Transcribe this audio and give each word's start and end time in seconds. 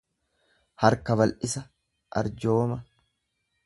harka 0.85 1.19
bal'isa, 1.21 1.65
arjooma. 2.23 2.83